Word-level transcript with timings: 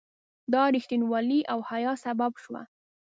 دا 0.53 0.63
رښتینولي 0.75 1.39
او 1.51 1.59
حیا 1.69 1.93
سبب 2.05 2.31
شوه. 2.43 2.61